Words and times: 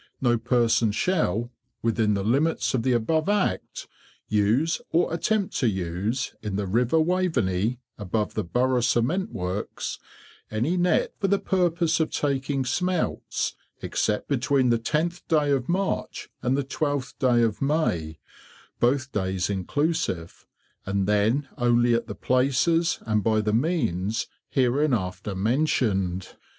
No 0.19 0.35
person 0.39 0.91
shall, 0.91 1.51
within 1.83 2.15
the 2.15 2.23
limits 2.23 2.73
of 2.73 2.81
the 2.81 2.91
above 2.93 3.29
Act, 3.29 3.87
use, 4.27 4.81
or 4.89 5.13
attempt 5.13 5.55
to 5.57 5.67
use, 5.69 6.33
in 6.41 6.55
the 6.55 6.65
River 6.65 6.99
Waveney, 6.99 7.77
above 7.99 8.33
the 8.33 8.43
Burgh 8.43 8.81
Cement 8.81 9.31
works, 9.31 9.99
any 10.49 10.75
Net 10.75 11.13
for 11.19 11.27
the 11.27 11.37
purpose 11.37 11.99
of 11.99 12.09
taking 12.09 12.65
Smelts, 12.65 13.53
except 13.83 14.27
between 14.27 14.69
the 14.69 14.79
10th 14.79 15.21
day 15.27 15.51
of 15.51 15.69
March 15.69 16.31
and 16.41 16.57
the 16.57 16.63
12th 16.63 17.19
day 17.19 17.43
of 17.43 17.61
May, 17.61 18.17
both 18.79 19.11
days 19.11 19.51
inclusive, 19.51 20.47
and 20.83 21.05
then 21.07 21.47
only 21.59 21.93
at 21.93 22.07
the 22.07 22.15
places 22.15 22.97
and 23.05 23.23
by 23.23 23.39
the 23.39 23.53
means 23.53 24.25
hereinafter 24.49 25.35
mentioned, 25.35 26.23
viz. 26.23 26.35